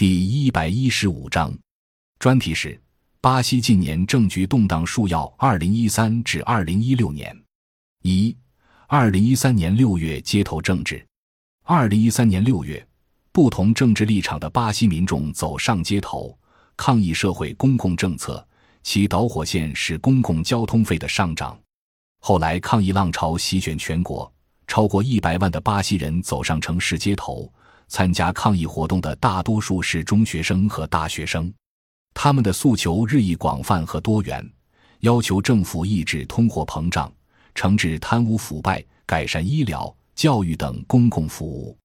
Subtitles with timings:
[0.00, 1.52] 第一百一十五章，
[2.18, 2.80] 专题是：
[3.20, 5.26] 巴西近年政局动荡数要。
[5.36, 7.38] 二零一三至二零一六年，
[8.00, 8.34] 一，
[8.86, 11.06] 二零一三年六月街头政治。
[11.64, 12.82] 二零一三年六月，
[13.30, 16.34] 不同政治立场的巴西民众走上街头，
[16.78, 18.42] 抗议社会公共政策，
[18.82, 21.60] 其导火线是公共交通费的上涨。
[22.20, 24.32] 后来，抗议浪潮席卷全国，
[24.66, 27.52] 超过一百万的巴西人走上城市街头。
[27.90, 31.52] 参加抗议活动的大多数是中学生和大学生，
[32.14, 34.48] 他们的诉求日益广泛和多元，
[35.00, 37.12] 要求政府抑制通货膨胀、
[37.52, 41.76] 惩治贪污腐败、改善医疗、教育等公共服务。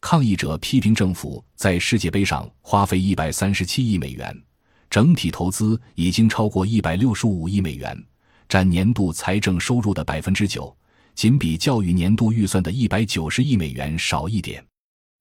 [0.00, 4.36] 抗议者批评政府在世界杯上花费一百三十七亿美元，
[4.90, 7.96] 整体投资已经超过一百六十五亿美元，
[8.48, 10.76] 占年度财政收入的百分之九，
[11.14, 14.62] 仅比教育年度预算的一百九十亿美元少一点。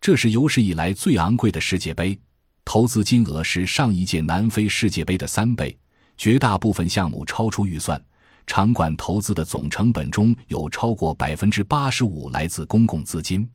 [0.00, 2.18] 这是有史以来最昂贵的世界杯，
[2.64, 5.76] 投资金额是上一届南非世界杯的三倍，
[6.16, 8.02] 绝大部分项目超出预算。
[8.46, 13.46] 场馆投资的总成本中有超过百分之八十五来自公共资金。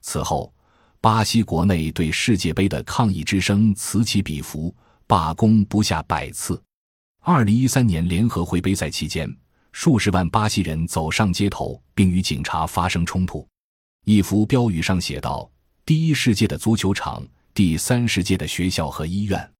[0.00, 0.50] 此后，
[1.00, 4.74] 巴西国内对世界杯的抗议之声此起彼伏，
[5.06, 6.58] 罢工不下百次。
[7.22, 9.30] 二零一三年联合会杯赛期间，
[9.72, 13.46] 数十万巴西人走上街头，并与警察发生冲突。
[14.06, 15.50] 一幅标语上写道。
[15.90, 17.20] 第一世界的足球场，
[17.52, 19.52] 第三世界的学校和医院。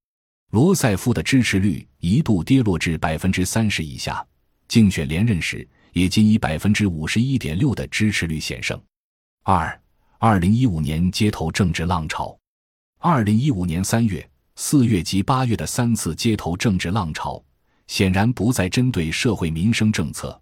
[0.52, 4.24] 罗塞夫的支持率一度跌落至百分之三十以下，
[4.68, 8.80] 竞选连任时也仅以百分之五十一点六的支持率险胜。
[9.42, 9.76] 二，
[10.20, 12.38] 二零一五年街头政治浪潮。
[13.00, 17.42] 二零一五年三月、四月及八月的三次街头政治浪潮，
[17.88, 20.40] 显然不再针对社会民生政策。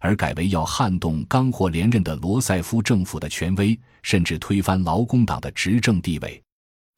[0.00, 3.76] 而改为要撼动刚获连任的罗塞夫政府的权威，
[4.08, 6.42] 甚至推翻劳工党的执政地位。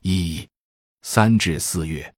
[0.02, 0.46] 一
[1.02, 2.14] 三至四月，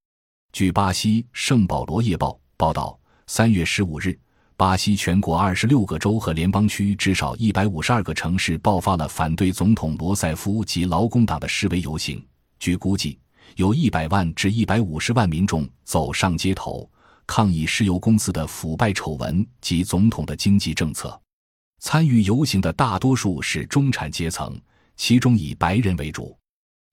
[0.53, 4.15] 据巴西《圣保罗夜报》报道，三月十五日，
[4.55, 12.23] 巴西全国二十六个州和联邦区至少一百五十二个城市爆发了反对总统罗塞夫及劳工党的示威游行。
[12.59, 13.19] 据估计，
[13.57, 16.87] 有一百万至一百五十万民众走上街头。
[17.27, 21.19] 抗议石油公司的腐败丑闻及总统的经济政策。
[21.79, 24.55] 参与游行的大多数是中产阶层，
[24.97, 26.37] 其中以白人为主。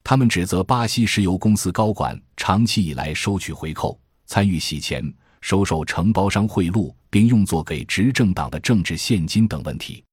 [0.04, 10.04] 他们指责巴西石油公司高管长期以来收取回扣、参与洗钱、收受承包商贿赂，并用作给执政党的政治现金等问题。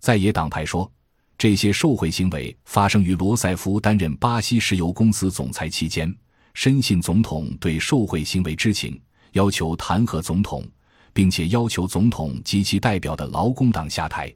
[0.00, 0.90] 在野党派说，
[1.38, 6.14] 这些受贿行为发生于罗塞夫担任巴西石油公司总裁期间，
[6.54, 9.00] 深信总统对受贿行为知情。
[9.32, 10.66] 要求弹劾总统，
[11.12, 14.34] 并且要求总统及其代表的劳工党下台。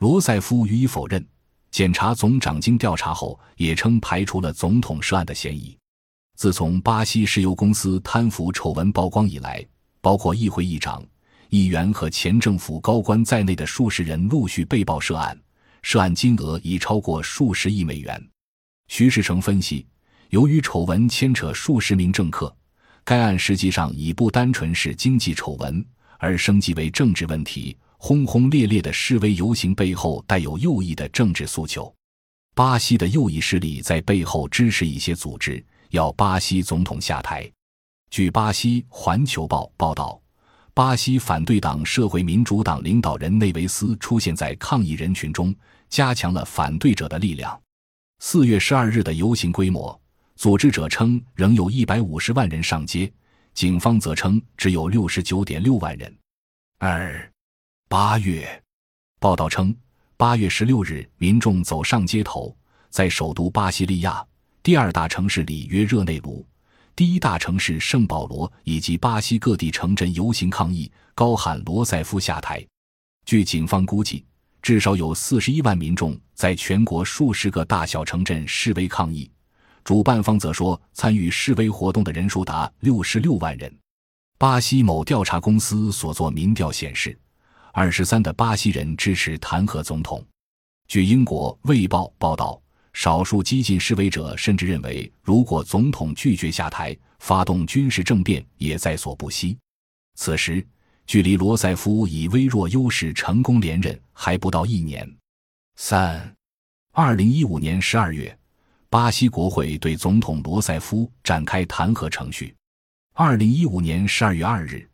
[0.00, 1.24] 罗塞夫予以否认。
[1.74, 5.76] 检察总长经调查后也称排除了总统涉案的嫌疑。
[6.36, 9.66] 自从巴西石油公司贪腐丑闻曝光以来，
[10.00, 11.04] 包括议会议长、
[11.48, 15.36] 议员和前政府高官在内的数十人陆续被曝涉案，
[15.82, 18.24] 涉案金额已超过数十亿美元。
[18.86, 19.84] 徐世成分析，
[20.30, 22.56] 由于丑闻牵扯数十名政客。
[23.02, 25.84] 该案实际上已不单纯是经济丑闻，
[26.20, 27.76] 而升级为政治问题。
[28.06, 31.90] 轰轰烈烈的示威游行背后带有右翼的政治诉求。
[32.54, 37.50] 巴西的右翼势力在背后支持一些组织，要巴西总统下台。
[38.10, 40.20] 据巴西《环球报》报道，
[40.74, 45.56] 巴西反对党社会民主党领导人内维斯出现在抗议人群中，
[45.88, 47.58] 加强了反对者的力量。
[48.18, 49.98] 四月十二日的游行规模。
[50.36, 53.10] 组织者称仍有一百五十万人上街，
[53.54, 56.14] 警方则称只有六十九点六万人。
[56.78, 57.32] 二
[57.88, 58.62] 八月，
[59.20, 59.74] 报道称，
[60.16, 62.56] 八月十六日，民众走上街头，
[62.90, 64.24] 在首都巴西利亚、
[64.64, 66.44] 第二大城市里约热内卢、
[66.96, 72.66] 第一大城市圣保罗以及巴西各地城镇游行抗议，高喊罗塞夫下台。
[73.26, 74.24] 据警方估计，
[74.60, 79.30] 至少有四十一万民众在全国数十个大小城镇示威抗议。
[79.84, 83.72] 主办方则说，参与示威活动的人数达六十六万人。
[84.36, 87.16] 巴西某调查公司所做民调显示，
[87.76, 90.24] 二十三的巴西人支持弹劾总统。
[90.86, 92.62] 据英国《卫报》报道，
[92.92, 99.58] 少数激进示威者甚至认为，如果总统拒绝下台，发动军事政变也在所不惜。
[100.14, 100.64] 此时，
[101.04, 105.12] 距离罗塞夫以微弱优势成功连任还不到一年。
[105.74, 106.32] 三，
[106.92, 108.38] 二零一五年十二月。
[108.88, 112.54] 巴西国会对总统罗塞夫展开弹劾程序。
[113.14, 114.88] 二零一五年十二月二日，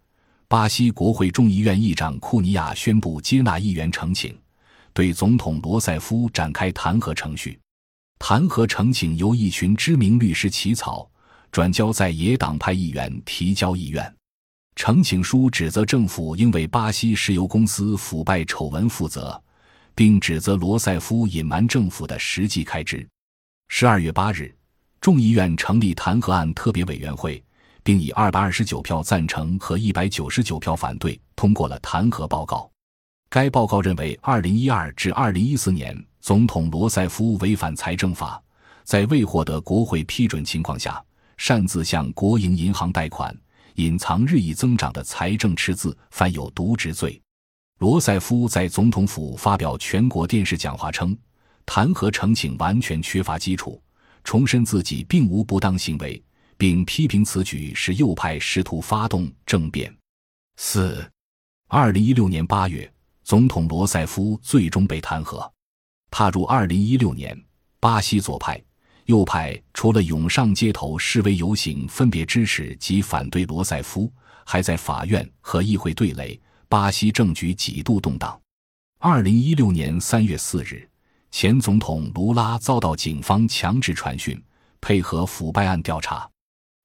[0.50, 4.36] 巴西国会众议院议长库尼亚宣布接纳议员呈请，
[4.92, 7.56] 对总统罗塞夫展开弹劾程序。
[8.18, 11.08] 弹劾呈请由一群知名律师起草，
[11.52, 14.12] 转交在野党派议员提交议院。
[14.74, 19.40] 呈请书指责政府应为巴西石油公司腐败丑闻负责，
[19.94, 23.08] 并指责罗塞夫隐瞒政府的实际开支。
[23.68, 24.52] 十二月八日，
[25.00, 27.40] 众议院成立弹劾案特别委员会，
[27.82, 32.70] 并以二百二十九票赞成和一百九十九票反对通过了弹劾报告。
[33.28, 38.42] 该报告认为，二零一二至二零一四年，总统罗塞夫违反财政法，
[38.84, 41.02] 在未获得国会批准情况下，
[41.36, 43.36] 擅自向国营银行贷款。
[43.76, 47.18] 隐藏日益增长的财政赤字，犯有渎职罪。
[47.78, 51.16] 罗塞夫在总统府发表全国电视讲话称，
[51.64, 53.80] 弹劾呈请完全缺乏基础，
[54.22, 56.22] 重申自己并无不当行为，
[56.60, 59.90] 并批评此举是右派试图发动政变。
[60.58, 61.10] 四，
[61.68, 62.92] 二零一六年八月，
[63.24, 65.50] 总统罗塞夫最终被弹劾。
[66.10, 67.34] 踏入二零一六年，
[67.80, 68.62] 巴西左派。
[69.06, 74.12] 右派除了涌上街头示威游行，分别支持及反对罗塞夫，
[74.44, 76.38] 还在法院和议会对垒。
[76.68, 78.38] 巴西政局几度动荡。
[78.98, 80.86] 二零一六年三月四日，
[81.30, 84.38] 前总统卢拉遭到警方强制传讯，
[84.82, 86.28] 配合腐败案调查。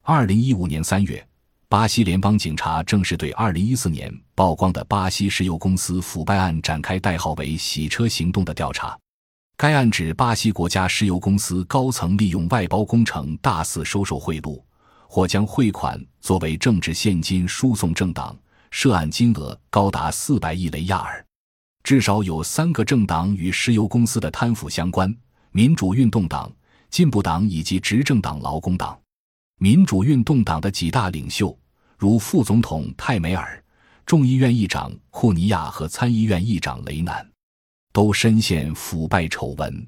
[0.08, 1.28] 二零一五年三月，
[1.68, 8.96] 巴西联邦警察正式对二零一四年曝光的巴西石油公司腐败案展开代号为“洗车行动”的调查。
[9.58, 14.62] 该案指巴西国家石油公司高层利用外包工程大肆收受贿赂，
[15.08, 18.38] 或将汇款作为政治现金输送政党，
[18.70, 21.26] 涉案金额高达四百亿雷亚尔。
[21.82, 25.12] 至少有三个政党与石油公司的贪腐相关：
[25.50, 26.52] 民主运动党、
[26.92, 28.96] 进步党以及执政党劳工党。
[29.58, 31.58] 民主运动党的几大领袖，
[31.98, 33.64] 如副总统泰梅尔、
[34.06, 37.26] 众议院议长库尼亚和参议院议长雷南。
[37.94, 39.88] 都深陷腐败丑闻。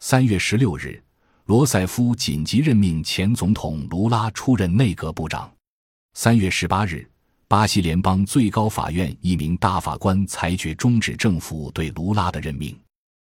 [0.00, 1.02] 三月十六日，
[1.46, 5.50] 罗塞夫紧急任命前总统卢拉出任内阁部长。
[6.12, 7.10] 三月十八日，
[7.48, 12.78] 巴西联邦最高法院一名大法官裁决终止政府对卢拉的任命。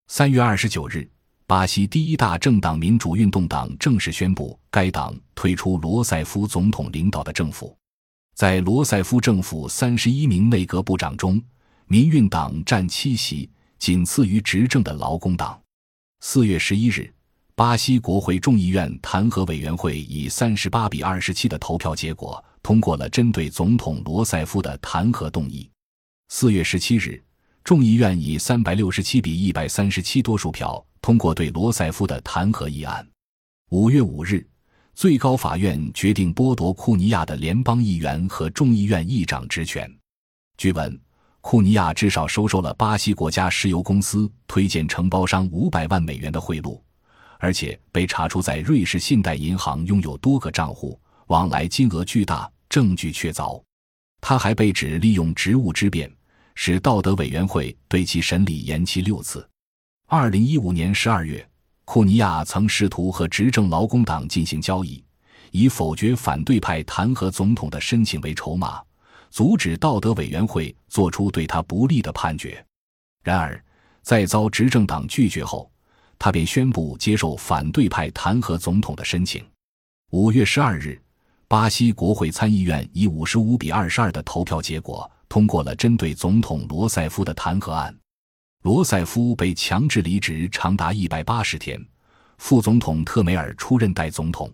[0.06, 1.10] 三月二十九日，
[1.46, 7.76] 巴西第一大政党民主运动党正式宣布，该党退出罗塞夫总统领导的政府。
[8.34, 11.42] 在罗塞夫政府三十一名内阁部长中，
[11.88, 13.50] 民运党占七席。
[13.80, 15.62] 仅次于执政的劳工党。
[16.22, 17.14] 四月十一日，
[17.54, 25.70] 巴西国会众议院弹劾委员会以三十八比二十七的投票结果通过了针对总统罗塞夫的弹劾动议。
[26.30, 27.22] 四月十七日，
[27.64, 33.08] 众议院以三百六十七比一百三十七多数票通过对罗塞夫的弹劾议案。
[33.70, 34.46] 五月五日，
[34.94, 39.90] 最高法院决定剥夺库尼亚的联邦议员和众议院议长职权。
[40.58, 41.00] 据闻。
[41.40, 46.80] 库尼亚至少收受了巴西国家石油公司推荐承包商五百万美元的贿赂，
[47.38, 53.62] 而且被查出在瑞士信贷银行拥有多个账户，往来金额巨大，证据确凿。
[54.22, 56.10] 他还被指利用职务之便，
[56.56, 59.48] 使道德委员会对其审理延期六次。
[60.08, 61.48] 二零一五年十二月，
[61.86, 65.04] 库尼亚曾试图和执政劳工党进行交易，
[65.52, 68.82] 以否决反对派弹劾总统的申请为筹码。
[69.30, 72.64] 阻止道德委员会作出对他不利的判决。
[73.24, 73.60] 然而，
[74.04, 75.72] 在遭执政党拒绝后，
[76.20, 79.44] 他便宣布接受反对派弹劾总统的申请。
[80.12, 81.02] 五月十二日，
[81.48, 87.92] 巴西国会参议院以五十五比二十二的投票结果通过了针对总统罗塞夫的弹劾案。
[88.62, 91.84] 罗塞夫被强制离职长达一百八十天，
[92.38, 94.48] 副总统特梅尔出任代总统。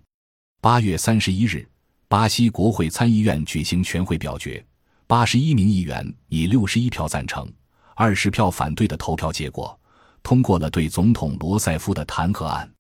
[0.61, 1.67] 八月三十一日，
[2.07, 4.65] 巴西国会参议院举行全会表决。
[5.05, 7.45] 八十一名议员以六十一票赞成、
[7.93, 9.77] 二十票反对的投票结果，
[10.23, 12.71] 通过了对总统罗塞夫的弹劾案。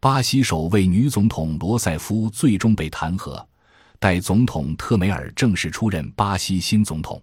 [0.00, 3.40] 巴西首位女总统罗塞夫最终被弹劾，
[4.00, 7.22] 代总统特梅尔正式出任巴西新总统。